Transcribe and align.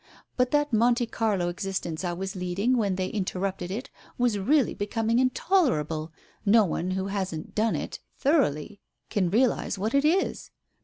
But 0.35 0.49
that 0.49 0.73
Monte 0.73 1.05
Carlo 1.05 1.47
existence 1.47 2.03
I 2.03 2.13
was 2.13 2.35
leading 2.35 2.75
when 2.75 2.95
they 2.95 3.09
interrupted 3.09 3.69
it, 3.69 3.91
was 4.17 4.39
really 4.39 4.73
becoming 4.73 5.19
intoler 5.19 5.79
able! 5.81 6.11
No 6.43 6.65
one 6.65 6.89
who 6.89 7.05
hasn't 7.05 7.53
done 7.53 7.75
it, 7.75 7.99
thoroughly 8.17 8.81
can 9.11 9.29
realize 9.29 9.77
what 9.77 9.93
it 9.93 10.03
is. 10.03 10.49